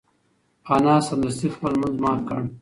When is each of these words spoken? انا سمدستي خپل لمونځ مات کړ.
انا 0.73 0.95
سمدستي 1.07 1.47
خپل 1.55 1.71
لمونځ 1.73 1.95
مات 2.03 2.19
کړ. 2.27 2.39